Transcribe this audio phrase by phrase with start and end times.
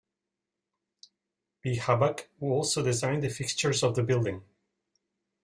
[1.61, 1.77] B.
[1.77, 4.41] Hubback who also designed the fixtures of the building.